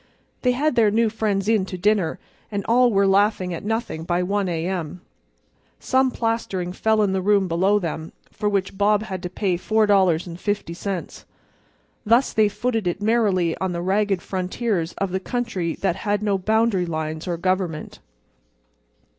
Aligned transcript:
They 0.41 0.53
had 0.53 0.73
their 0.75 0.89
new 0.89 1.11
friends 1.11 1.47
in 1.47 1.63
to 1.67 1.77
dinner 1.77 2.17
and 2.51 2.65
all 2.65 2.91
were 2.91 3.05
laughing 3.05 3.53
at 3.53 3.63
nothing 3.63 4.03
by 4.03 4.23
1 4.23 4.49
A. 4.49 4.65
M. 4.65 5.01
Some 5.79 6.09
plastering 6.09 6.73
fell 6.73 7.03
in 7.03 7.11
the 7.13 7.21
room 7.21 7.47
below 7.47 7.77
them, 7.77 8.11
for 8.31 8.49
which 8.49 8.75
Bob 8.79 9.03
had 9.03 9.21
to 9.21 9.29
pay 9.29 9.59
$4.50. 9.59 11.23
Thus 12.03 12.33
they 12.33 12.49
footed 12.49 12.87
it 12.87 12.99
merrily 12.99 13.55
on 13.59 13.73
the 13.73 13.81
ragged 13.83 14.23
frontiers 14.23 14.93
of 14.93 15.11
the 15.11 15.19
country 15.19 15.75
that 15.75 15.97
has 15.97 16.21
no 16.23 16.39
boundary 16.39 16.87
lines 16.87 17.27
or 17.27 17.37
government. 17.37 17.99